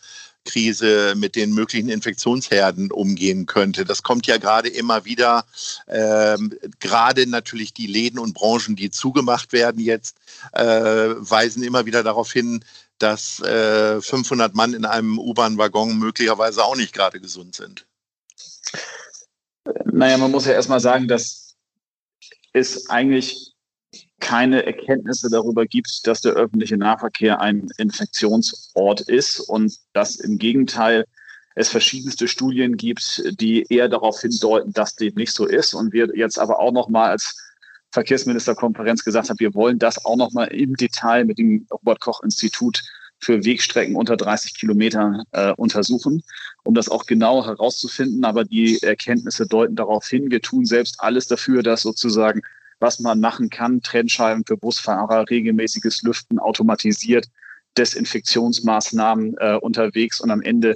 Krise 0.46 1.16
mit 1.18 1.36
den 1.36 1.54
möglichen 1.54 1.90
Infektionsherden 1.90 2.94
umgehen 2.94 3.46
könnte. 3.46 3.84
Das 3.84 4.04
kommt 4.04 4.26
ja 4.26 4.38
gerade 4.38 4.70
immer 4.70 5.04
wieder, 5.04 5.44
ähm, 5.90 6.58
gerade 6.80 7.28
natürlich 7.28 7.74
die 7.74 7.88
Läden 7.88 8.18
und 8.18 8.34
Branchen, 8.34 8.78
die 8.78 8.90
zugemacht 8.90 9.52
werden 9.52 9.82
jetzt, 9.82 10.16
äh, 10.54 10.64
weisen 10.64 11.62
immer 11.62 11.88
wieder 11.88 12.04
darauf 12.04 12.32
hin, 12.32 12.64
dass 13.00 13.42
äh, 13.42 14.00
500 14.00 14.56
Mann 14.56 14.74
in 14.74 14.86
einem 14.86 15.20
U-Bahn-Waggon 15.20 16.00
möglicherweise 16.00 16.64
auch 16.64 16.78
nicht 16.78 16.94
gerade 16.94 17.20
gesund 17.20 17.54
sind. 17.54 17.86
Naja, 20.00 20.18
man 20.18 20.32
muss 20.32 20.46
ja 20.46 20.54
erstmal 20.54 20.80
sagen, 20.80 21.10
dass 21.10 21.58
es 22.54 22.90
eigentlich 22.90 23.52
keine 24.22 24.66
Erkenntnisse 24.66 25.30
darüber 25.30 25.66
gibt, 25.66 26.08
dass 26.08 26.22
der 26.22 26.36
öffentliche 26.36 26.78
Nahverkehr 26.78 27.42
ein 27.42 27.68
Infektionsort 27.78 29.02
ist 29.02 29.42
und 29.42 29.76
dass 29.92 30.16
im 30.16 30.38
Gegenteil 30.38 31.04
es 31.56 31.68
verschiedenste 31.68 32.30
Studien 32.30 32.78
gibt, 32.78 33.22
die 33.42 33.64
eher 33.64 33.90
darauf 33.90 34.22
hindeuten, 34.22 34.72
dass 34.72 34.96
dem 34.96 35.16
nicht 35.16 35.34
so 35.34 35.46
ist. 35.46 35.74
Und 35.74 35.92
wir 35.92 36.08
jetzt 36.16 36.40
aber 36.40 36.60
auch 36.60 36.72
noch 36.72 36.88
mal 36.88 37.10
als 37.10 37.38
Verkehrsministerkonferenz 37.92 39.04
gesagt 39.04 39.30
haben, 39.30 39.40
wir 39.42 39.54
wollen 39.54 39.80
das 39.80 40.06
auch 40.06 40.16
noch 40.16 40.32
mal 40.32 40.46
im 40.46 40.78
Detail 40.78 41.26
mit 41.26 41.40
dem 41.40 41.68
Robert 41.70 42.00
Koch 42.00 42.24
Institut 42.24 42.82
für 43.20 43.44
Wegstrecken 43.44 43.96
unter 43.96 44.18
30 44.18 44.58
Kilometern 44.58 45.24
äh, 45.32 45.52
untersuchen, 45.54 46.24
um 46.64 46.74
das 46.74 46.90
auch 46.90 47.06
genau 47.06 47.46
herauszufinden. 47.46 48.24
Aber 48.26 48.46
die 48.46 48.82
Erkenntnisse 48.82 49.46
deuten 49.46 49.76
darauf 49.76 50.08
hin, 50.08 50.32
wir 50.32 50.42
tun 50.42 50.66
selbst 50.66 51.00
alles 51.00 51.28
dafür, 51.28 51.64
dass 51.64 51.82
sozusagen, 51.82 52.42
was 52.80 53.00
man 53.00 53.20
machen 53.20 53.50
kann, 53.50 53.82
Trennscheiben 53.82 54.46
für 54.46 54.58
Busfahrer, 54.58 55.30
regelmäßiges 55.30 56.02
Lüften, 56.04 56.40
automatisiert, 56.40 57.28
Desinfektionsmaßnahmen 57.78 59.36
äh, 59.38 59.58
unterwegs 59.62 60.22
und 60.22 60.32
am 60.32 60.42
Ende 60.42 60.76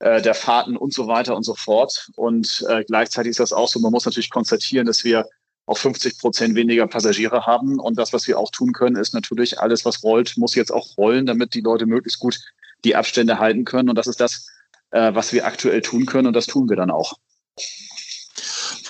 äh, 0.00 0.20
der 0.20 0.34
Fahrten 0.34 0.76
und 0.76 0.92
so 0.92 1.06
weiter 1.06 1.36
und 1.36 1.44
so 1.44 1.54
fort. 1.54 2.10
Und 2.16 2.64
äh, 2.68 2.84
gleichzeitig 2.84 3.30
ist 3.30 3.40
das 3.40 3.52
auch 3.52 3.68
so, 3.68 3.78
man 3.80 3.92
muss 3.92 4.06
natürlich 4.06 4.30
konstatieren, 4.30 4.86
dass 4.86 5.04
wir 5.04 5.26
auch 5.70 5.78
50 5.78 6.18
Prozent 6.18 6.54
weniger 6.56 6.86
Passagiere 6.88 7.46
haben. 7.46 7.78
Und 7.78 7.96
das, 7.96 8.12
was 8.12 8.26
wir 8.26 8.38
auch 8.38 8.50
tun 8.50 8.72
können, 8.72 8.96
ist 8.96 9.14
natürlich 9.14 9.60
alles, 9.60 9.84
was 9.84 10.02
rollt, 10.02 10.36
muss 10.36 10.56
jetzt 10.56 10.72
auch 10.72 10.96
rollen, 10.98 11.26
damit 11.26 11.54
die 11.54 11.60
Leute 11.60 11.86
möglichst 11.86 12.18
gut 12.18 12.40
die 12.84 12.96
Abstände 12.96 13.38
halten 13.38 13.64
können. 13.64 13.88
Und 13.88 13.96
das 13.96 14.08
ist 14.08 14.20
das, 14.20 14.48
äh, 14.90 15.14
was 15.14 15.32
wir 15.32 15.46
aktuell 15.46 15.80
tun 15.80 16.06
können. 16.06 16.26
Und 16.26 16.34
das 16.34 16.46
tun 16.46 16.68
wir 16.68 16.76
dann 16.76 16.90
auch. 16.90 17.14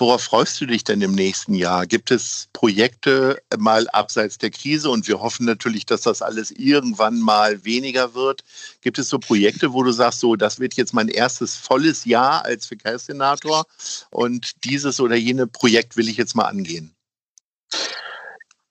Worauf 0.01 0.23
freust 0.23 0.59
du 0.59 0.65
dich 0.65 0.83
denn 0.83 0.99
im 1.01 1.11
nächsten 1.11 1.53
Jahr? 1.53 1.85
Gibt 1.85 2.09
es 2.09 2.49
Projekte 2.53 3.39
mal 3.59 3.87
abseits 3.89 4.39
der 4.39 4.49
Krise 4.49 4.89
und 4.89 5.07
wir 5.07 5.21
hoffen 5.21 5.45
natürlich, 5.45 5.85
dass 5.85 6.01
das 6.01 6.23
alles 6.23 6.49
irgendwann 6.49 7.19
mal 7.19 7.63
weniger 7.63 8.15
wird? 8.15 8.43
Gibt 8.81 8.97
es 8.97 9.09
so 9.09 9.19
Projekte, 9.19 9.73
wo 9.73 9.83
du 9.83 9.91
sagst, 9.91 10.21
so, 10.21 10.35
das 10.35 10.59
wird 10.59 10.73
jetzt 10.73 10.95
mein 10.95 11.07
erstes 11.07 11.55
volles 11.55 12.05
Jahr 12.05 12.43
als 12.43 12.65
Verkehrssenator 12.65 13.67
und 14.09 14.65
dieses 14.65 14.99
oder 14.99 15.15
jene 15.15 15.45
Projekt 15.45 15.95
will 15.97 16.09
ich 16.09 16.17
jetzt 16.17 16.35
mal 16.35 16.45
angehen? 16.45 16.95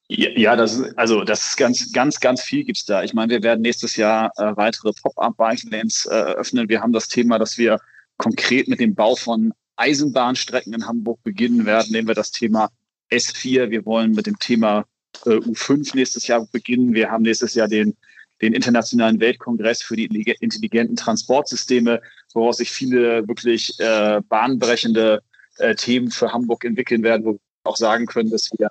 Ja, 0.09 0.57
das 0.57 0.83
also 0.97 1.23
das 1.23 1.47
ist 1.47 1.57
ganz, 1.57 1.93
ganz, 1.93 2.19
ganz 2.19 2.43
viel 2.43 2.65
gibt 2.65 2.79
es 2.79 2.87
da. 2.87 3.05
Ich 3.05 3.15
meine, 3.15 3.35
wir 3.35 3.43
werden 3.45 3.61
nächstes 3.61 3.95
Jahr 3.95 4.33
äh, 4.37 4.57
weitere 4.57 4.93
Pop-up-Bike-Lanes 5.01 6.07
äh, 6.07 6.11
öffnen. 6.11 6.69
Wir 6.69 6.81
haben 6.81 6.93
das 6.93 7.07
Thema, 7.07 7.39
dass 7.39 7.57
wir 7.57 7.79
konkret 8.17 8.67
mit 8.67 8.81
dem 8.81 8.97
Bau 8.97 9.15
von 9.15 9.53
Eisenbahnstrecken 9.81 10.75
in 10.75 10.87
Hamburg 10.87 11.23
beginnen 11.23 11.65
werden, 11.65 11.93
nehmen 11.93 12.09
wir 12.09 12.15
das 12.15 12.31
Thema 12.31 12.71
S4. 13.11 13.71
Wir 13.71 13.85
wollen 13.87 14.13
mit 14.13 14.27
dem 14.27 14.39
Thema 14.39 14.85
äh, 15.25 15.31
U5 15.31 15.97
nächstes 15.97 16.27
Jahr 16.27 16.47
beginnen. 16.53 16.95
Wir 16.95 17.11
haben 17.11 17.23
nächstes 17.23 17.55
Jahr 17.55 17.67
den, 17.67 17.97
den 18.43 18.53
Internationalen 18.53 19.21
Weltkongress 19.21 19.83
für 19.83 19.97
die 19.97 20.07
intelligenten 20.41 20.97
Transportsysteme, 20.97 22.01
woraus 22.35 22.59
sich 22.59 22.71
viele 22.71 23.27
wirklich 23.27 23.79
äh, 23.81 24.21
bahnbrechende 24.29 25.23
äh, 25.59 25.75
Themen 25.75 26.11
für 26.11 26.33
Hamburg 26.33 26.65
entwickeln 26.65 27.03
werden, 27.03 27.25
wo 27.25 27.33
wir 27.33 27.41
auch 27.65 27.77
sagen 27.77 28.07
können, 28.07 28.31
dass 28.31 28.51
wir, 28.59 28.69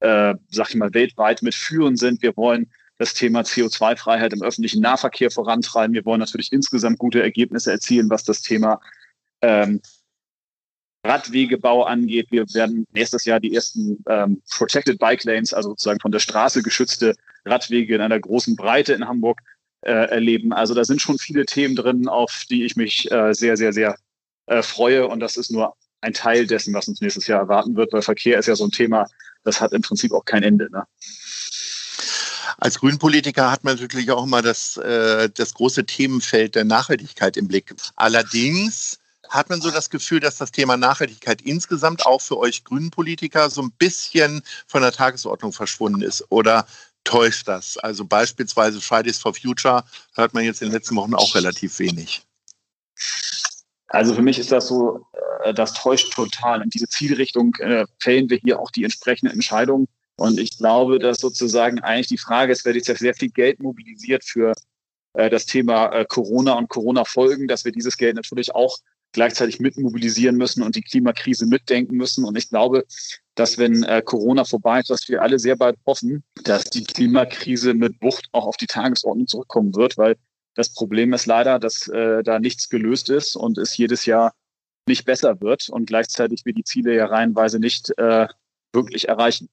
äh, 0.00 0.34
sag 0.50 0.70
ich 0.70 0.76
mal, 0.76 0.92
weltweit 0.92 1.42
mitführend 1.42 1.98
sind. 1.98 2.22
Wir 2.22 2.36
wollen 2.36 2.70
das 2.98 3.14
Thema 3.14 3.42
CO2-Freiheit 3.42 4.32
im 4.32 4.42
öffentlichen 4.42 4.82
Nahverkehr 4.82 5.30
vorantreiben. 5.30 5.94
Wir 5.94 6.04
wollen 6.04 6.20
natürlich 6.20 6.52
insgesamt 6.52 6.98
gute 6.98 7.22
Ergebnisse 7.22 7.70
erzielen, 7.70 8.10
was 8.10 8.24
das 8.24 8.42
Thema 8.42 8.80
ähm, 9.40 9.80
Radwegebau 11.08 11.84
angeht. 11.84 12.28
Wir 12.30 12.44
werden 12.54 12.86
nächstes 12.92 13.24
Jahr 13.24 13.40
die 13.40 13.54
ersten 13.54 14.04
ähm, 14.08 14.42
Protected 14.50 14.98
Bike 14.98 15.24
Lanes, 15.24 15.54
also 15.54 15.70
sozusagen 15.70 16.00
von 16.00 16.12
der 16.12 16.18
Straße 16.18 16.62
geschützte 16.62 17.14
Radwege 17.44 17.94
in 17.94 18.00
einer 18.00 18.20
großen 18.20 18.54
Breite 18.56 18.92
in 18.92 19.08
Hamburg 19.08 19.40
äh, 19.80 19.90
erleben. 19.90 20.52
Also 20.52 20.74
da 20.74 20.84
sind 20.84 21.00
schon 21.00 21.18
viele 21.18 21.46
Themen 21.46 21.76
drin, 21.76 22.08
auf 22.08 22.44
die 22.50 22.64
ich 22.64 22.76
mich 22.76 23.10
äh, 23.10 23.32
sehr, 23.32 23.56
sehr, 23.56 23.72
sehr 23.72 23.96
äh, 24.46 24.62
freue. 24.62 25.08
Und 25.08 25.20
das 25.20 25.36
ist 25.36 25.50
nur 25.50 25.74
ein 26.00 26.12
Teil 26.12 26.46
dessen, 26.46 26.74
was 26.74 26.88
uns 26.88 27.00
nächstes 27.00 27.26
Jahr 27.26 27.40
erwarten 27.40 27.76
wird, 27.76 27.92
weil 27.92 28.02
Verkehr 28.02 28.38
ist 28.38 28.46
ja 28.46 28.54
so 28.54 28.64
ein 28.64 28.70
Thema, 28.70 29.06
das 29.44 29.60
hat 29.60 29.72
im 29.72 29.82
Prinzip 29.82 30.12
auch 30.12 30.24
kein 30.24 30.42
Ende. 30.42 30.68
Ne? 30.70 30.84
Als 32.58 32.80
Grünpolitiker 32.80 33.50
hat 33.50 33.64
man 33.64 33.76
natürlich 33.76 34.10
auch 34.10 34.24
immer 34.24 34.42
das, 34.42 34.76
äh, 34.76 35.28
das 35.34 35.54
große 35.54 35.86
Themenfeld 35.86 36.54
der 36.54 36.64
Nachhaltigkeit 36.64 37.36
im 37.36 37.48
Blick. 37.48 37.74
Allerdings 37.96 38.98
hat 39.30 39.50
man 39.50 39.60
so 39.60 39.70
das 39.70 39.90
Gefühl, 39.90 40.20
dass 40.20 40.36
das 40.36 40.52
Thema 40.52 40.76
Nachhaltigkeit 40.76 41.42
insgesamt 41.42 42.06
auch 42.06 42.20
für 42.20 42.38
euch 42.38 42.64
Grünen 42.64 42.90
Politiker 42.90 43.50
so 43.50 43.62
ein 43.62 43.72
bisschen 43.72 44.42
von 44.66 44.82
der 44.82 44.92
Tagesordnung 44.92 45.52
verschwunden 45.52 46.02
ist? 46.02 46.24
Oder 46.30 46.66
täuscht 47.04 47.48
das? 47.48 47.78
Also 47.78 48.04
beispielsweise 48.04 48.80
Fridays 48.80 49.18
for 49.18 49.34
Future 49.34 49.84
hört 50.14 50.34
man 50.34 50.44
jetzt 50.44 50.62
in 50.62 50.68
den 50.68 50.74
letzten 50.74 50.96
Wochen 50.96 51.14
auch 51.14 51.34
relativ 51.34 51.78
wenig. 51.78 52.22
Also 53.88 54.14
für 54.14 54.22
mich 54.22 54.38
ist 54.38 54.52
das 54.52 54.68
so, 54.68 55.06
äh, 55.42 55.54
das 55.54 55.72
täuscht 55.72 56.12
total. 56.12 56.62
In 56.62 56.70
diese 56.70 56.88
Zielrichtung 56.88 57.54
äh, 57.56 57.86
fällen 58.00 58.28
wir 58.28 58.38
hier 58.38 58.60
auch 58.60 58.70
die 58.70 58.84
entsprechenden 58.84 59.34
Entscheidungen. 59.34 59.86
Und 60.16 60.38
ich 60.38 60.58
glaube, 60.58 60.98
dass 60.98 61.18
sozusagen 61.20 61.80
eigentlich 61.80 62.08
die 62.08 62.18
Frage 62.18 62.52
ist, 62.52 62.64
wird 62.64 62.76
jetzt 62.76 62.88
ja 62.88 62.96
sehr 62.96 63.14
viel 63.14 63.30
Geld 63.30 63.60
mobilisiert 63.60 64.24
für 64.24 64.52
äh, 65.14 65.30
das 65.30 65.46
Thema 65.46 66.04
Corona 66.04 66.54
und 66.54 66.68
Corona-Folgen, 66.68 67.48
dass 67.48 67.64
wir 67.64 67.72
dieses 67.72 67.96
Geld 67.96 68.16
natürlich 68.16 68.54
auch 68.54 68.78
gleichzeitig 69.12 69.60
mit 69.60 69.76
mobilisieren 69.78 70.36
müssen 70.36 70.62
und 70.62 70.76
die 70.76 70.82
Klimakrise 70.82 71.46
mitdenken 71.46 71.96
müssen. 71.96 72.24
Und 72.24 72.36
ich 72.36 72.48
glaube, 72.48 72.84
dass 73.34 73.58
wenn 73.58 73.82
äh, 73.84 74.02
Corona 74.04 74.44
vorbei 74.44 74.80
ist, 74.80 74.90
dass 74.90 75.08
wir 75.08 75.22
alle 75.22 75.38
sehr 75.38 75.56
bald 75.56 75.76
hoffen, 75.86 76.24
dass 76.44 76.64
die 76.64 76.84
Klimakrise 76.84 77.74
mit 77.74 78.00
Wucht 78.02 78.28
auch 78.32 78.46
auf 78.46 78.56
die 78.56 78.66
Tagesordnung 78.66 79.26
zurückkommen 79.26 79.74
wird, 79.74 79.96
weil 79.96 80.16
das 80.54 80.74
Problem 80.74 81.12
ist 81.12 81.26
leider, 81.26 81.58
dass 81.58 81.88
äh, 81.88 82.22
da 82.22 82.40
nichts 82.40 82.68
gelöst 82.68 83.10
ist 83.10 83.36
und 83.36 83.58
es 83.58 83.76
jedes 83.76 84.06
Jahr 84.06 84.34
nicht 84.86 85.04
besser 85.04 85.40
wird 85.40 85.68
und 85.68 85.86
gleichzeitig 85.86 86.44
wir 86.44 86.52
die 86.52 86.64
Ziele 86.64 86.94
ja 86.96 87.06
reihenweise 87.06 87.60
nicht 87.60 87.96
äh, 87.98 88.26
wirklich 88.72 89.08
erreichen. 89.08 89.48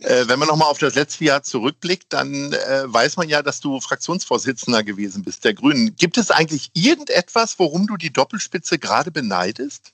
Äh, 0.00 0.28
wenn 0.28 0.38
man 0.38 0.48
nochmal 0.48 0.70
auf 0.70 0.78
das 0.78 0.94
letzte 0.94 1.24
Jahr 1.24 1.42
zurückblickt, 1.42 2.12
dann 2.12 2.52
äh, 2.52 2.82
weiß 2.86 3.16
man 3.16 3.28
ja, 3.28 3.42
dass 3.42 3.60
du 3.60 3.80
Fraktionsvorsitzender 3.80 4.82
gewesen 4.84 5.22
bist 5.22 5.44
der 5.44 5.54
Grünen. 5.54 5.96
Gibt 5.96 6.18
es 6.18 6.30
eigentlich 6.30 6.70
irgendetwas, 6.74 7.58
worum 7.58 7.86
du 7.86 7.96
die 7.96 8.12
Doppelspitze 8.12 8.78
gerade 8.78 9.10
beneidest? 9.10 9.92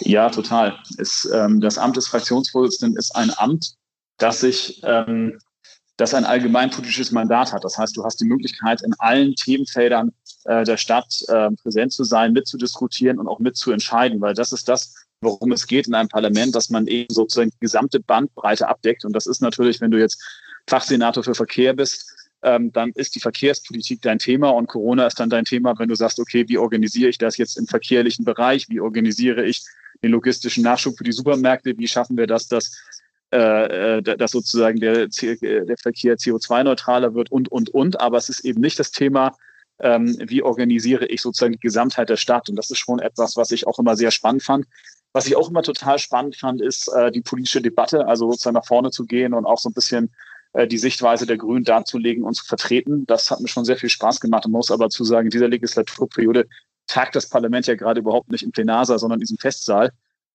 Ja, 0.00 0.28
total. 0.30 0.78
Es, 0.98 1.28
ähm, 1.32 1.60
das 1.60 1.78
Amt 1.78 1.96
des 1.96 2.08
Fraktionsvorsitzenden 2.08 2.96
ist 2.98 3.14
ein 3.14 3.32
Amt, 3.36 3.76
das 4.18 4.40
sich 4.40 4.82
ähm, 4.84 5.38
das 5.96 6.14
ein 6.14 6.24
allgemeinpolitisches 6.24 7.12
Mandat 7.12 7.52
hat. 7.52 7.64
Das 7.64 7.78
heißt, 7.78 7.96
du 7.96 8.04
hast 8.04 8.20
die 8.20 8.24
Möglichkeit, 8.24 8.82
in 8.82 8.94
allen 8.98 9.34
Themenfeldern 9.34 10.12
äh, 10.44 10.64
der 10.64 10.76
Stadt 10.76 11.14
äh, 11.28 11.50
präsent 11.62 11.92
zu 11.92 12.04
sein, 12.04 12.32
mitzudiskutieren 12.32 13.18
und 13.18 13.28
auch 13.28 13.38
mitzuentscheiden, 13.38 14.20
weil 14.20 14.34
das 14.34 14.52
ist 14.52 14.68
das, 14.68 14.94
worum 15.22 15.52
es 15.52 15.66
geht 15.66 15.86
in 15.86 15.94
einem 15.94 16.08
Parlament, 16.08 16.54
dass 16.54 16.68
man 16.68 16.86
eben 16.86 17.12
sozusagen 17.12 17.50
die 17.50 17.60
gesamte 17.60 18.00
Bandbreite 18.00 18.68
abdeckt. 18.68 19.04
Und 19.04 19.14
das 19.14 19.26
ist 19.26 19.40
natürlich, 19.40 19.80
wenn 19.80 19.90
du 19.90 19.98
jetzt 19.98 20.22
Fachsenator 20.68 21.24
für 21.24 21.34
Verkehr 21.34 21.72
bist, 21.72 22.12
ähm, 22.42 22.72
dann 22.72 22.90
ist 22.94 23.14
die 23.14 23.20
Verkehrspolitik 23.20 24.02
dein 24.02 24.18
Thema 24.18 24.50
und 24.50 24.66
Corona 24.66 25.06
ist 25.06 25.20
dann 25.20 25.30
dein 25.30 25.44
Thema, 25.44 25.78
wenn 25.78 25.88
du 25.88 25.94
sagst, 25.94 26.18
okay, 26.18 26.44
wie 26.48 26.58
organisiere 26.58 27.08
ich 27.08 27.18
das 27.18 27.36
jetzt 27.36 27.56
im 27.56 27.66
verkehrlichen 27.66 28.24
Bereich? 28.24 28.68
Wie 28.68 28.80
organisiere 28.80 29.44
ich 29.44 29.62
den 30.02 30.10
logistischen 30.10 30.64
Nachschub 30.64 30.98
für 30.98 31.04
die 31.04 31.12
Supermärkte? 31.12 31.78
Wie 31.78 31.86
schaffen 31.86 32.16
wir 32.16 32.26
das, 32.26 32.48
dass, 32.48 32.76
äh, 33.32 33.98
äh 33.98 34.02
dass 34.02 34.32
sozusagen 34.32 34.80
der, 34.80 35.06
der 35.06 35.76
Verkehr 35.78 36.16
CO2-neutraler 36.16 37.14
wird 37.14 37.30
und, 37.30 37.50
und, 37.50 37.70
und. 37.70 38.00
Aber 38.00 38.18
es 38.18 38.28
ist 38.28 38.44
eben 38.44 38.60
nicht 38.60 38.78
das 38.78 38.90
Thema, 38.90 39.36
ähm, 39.78 40.16
wie 40.26 40.42
organisiere 40.42 41.06
ich 41.06 41.22
sozusagen 41.22 41.52
die 41.52 41.60
Gesamtheit 41.60 42.08
der 42.08 42.16
Stadt. 42.16 42.48
Und 42.48 42.56
das 42.56 42.70
ist 42.70 42.78
schon 42.78 42.98
etwas, 42.98 43.36
was 43.36 43.52
ich 43.52 43.68
auch 43.68 43.78
immer 43.78 43.96
sehr 43.96 44.10
spannend 44.10 44.42
fand. 44.42 44.66
Was 45.12 45.26
ich 45.26 45.36
auch 45.36 45.50
immer 45.50 45.62
total 45.62 45.98
spannend 45.98 46.36
fand, 46.36 46.60
ist 46.62 46.88
äh, 46.88 47.10
die 47.12 47.20
politische 47.20 47.60
Debatte, 47.60 48.06
also 48.06 48.30
sozusagen 48.30 48.54
nach 48.54 48.66
vorne 48.66 48.90
zu 48.90 49.04
gehen 49.04 49.34
und 49.34 49.44
auch 49.44 49.58
so 49.58 49.68
ein 49.68 49.74
bisschen 49.74 50.10
äh, 50.54 50.66
die 50.66 50.78
Sichtweise 50.78 51.26
der 51.26 51.36
Grünen 51.36 51.64
darzulegen 51.64 52.24
und 52.24 52.34
zu 52.34 52.44
vertreten. 52.44 53.04
Das 53.06 53.30
hat 53.30 53.40
mir 53.40 53.48
schon 53.48 53.64
sehr 53.64 53.76
viel 53.76 53.90
Spaß 53.90 54.20
gemacht. 54.20 54.44
Man 54.44 54.52
muss 54.52 54.70
aber 54.70 54.88
zu 54.88 55.04
sagen, 55.04 55.26
in 55.26 55.30
dieser 55.30 55.48
Legislaturperiode 55.48 56.46
tagt 56.86 57.14
das 57.14 57.28
Parlament 57.28 57.66
ja 57.66 57.74
gerade 57.74 58.00
überhaupt 58.00 58.30
nicht 58.30 58.42
im 58.42 58.52
Plenarsaal, 58.52 58.98
sondern 58.98 59.18
in 59.18 59.22
diesem 59.22 59.38
Festsaal. 59.38 59.92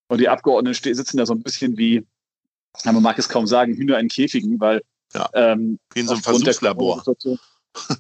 Und 0.07 0.19
die 0.19 0.29
Abgeordneten 0.29 0.96
sitzen 0.96 1.17
da 1.17 1.25
so 1.25 1.34
ein 1.34 1.43
bisschen 1.43 1.77
wie, 1.77 2.05
man 2.86 3.01
mag 3.01 3.17
es 3.19 3.29
kaum 3.29 3.48
sagen, 3.48 3.75
Hühner 3.75 4.00
in 4.00 4.07
Käfigen, 4.07 4.60
weil 4.60 4.81
ja, 5.13 5.29
ähm, 5.34 5.79
wie 5.93 6.01
in 6.01 6.07
so 6.07 6.13
einem 6.13 6.24
Versuchslabor. 6.24 7.03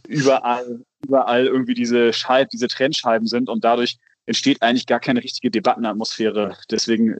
überall, 0.07 0.83
überall 1.05 1.45
irgendwie 1.45 1.73
diese 1.73 2.13
Scheiben, 2.13 2.49
diese 2.51 2.67
Trennscheiben 2.67 3.27
sind 3.27 3.49
und 3.49 3.63
dadurch 3.63 3.97
entsteht 4.27 4.61
eigentlich 4.61 4.85
gar 4.85 4.99
keine 4.99 5.23
richtige 5.23 5.49
Debattenatmosphäre. 5.49 6.55
Deswegen 6.69 7.17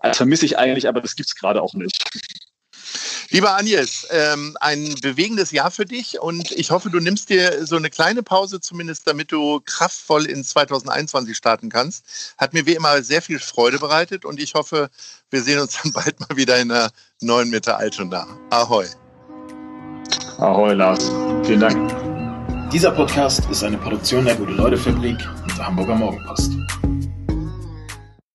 äh, 0.00 0.14
vermisse 0.14 0.46
ich 0.46 0.58
eigentlich, 0.58 0.88
aber 0.88 1.00
das 1.00 1.16
gibt 1.16 1.28
es 1.28 1.34
gerade 1.34 1.60
auch 1.60 1.74
nicht. 1.74 2.02
Lieber 3.30 3.56
Agnes, 3.56 4.06
ähm, 4.10 4.56
ein 4.60 4.94
bewegendes 5.02 5.50
Jahr 5.50 5.70
für 5.70 5.84
dich 5.84 6.20
und 6.20 6.52
ich 6.52 6.70
hoffe, 6.70 6.90
du 6.90 7.00
nimmst 7.00 7.30
dir 7.30 7.66
so 7.66 7.76
eine 7.76 7.90
kleine 7.90 8.22
Pause 8.22 8.60
zumindest, 8.60 9.06
damit 9.06 9.32
du 9.32 9.60
kraftvoll 9.64 10.26
in 10.26 10.44
2021 10.44 11.36
starten 11.36 11.68
kannst. 11.68 12.34
Hat 12.38 12.52
mir 12.52 12.66
wie 12.66 12.74
immer 12.74 13.02
sehr 13.02 13.22
viel 13.22 13.40
Freude 13.40 13.78
bereitet 13.78 14.24
und 14.24 14.40
ich 14.40 14.54
hoffe, 14.54 14.88
wir 15.30 15.42
sehen 15.42 15.58
uns 15.58 15.78
dann 15.82 15.92
bald 15.92 16.20
mal 16.20 16.36
wieder 16.36 16.58
in 16.58 16.68
der 16.68 16.90
neuen 17.20 17.50
Mitte 17.50 17.76
Altona. 17.76 18.26
Ahoi. 18.50 18.86
Ahoi, 20.38 20.74
Lars. 20.74 21.10
Vielen 21.44 21.60
Dank. 21.60 22.70
Dieser 22.72 22.92
Podcast 22.92 23.42
ist 23.50 23.64
eine 23.64 23.78
Produktion 23.78 24.24
der 24.24 24.34
Gute-Leute-Fabrik 24.36 25.18
Hamburger 25.58 25.96
Morgenpost. 25.96 26.52